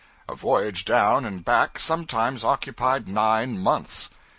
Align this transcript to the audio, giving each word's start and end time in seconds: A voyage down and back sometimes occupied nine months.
A 0.27 0.33
voyage 0.33 0.83
down 0.83 1.25
and 1.25 1.45
back 1.45 1.77
sometimes 1.77 2.43
occupied 2.43 3.07
nine 3.07 3.59
months. 3.59 4.09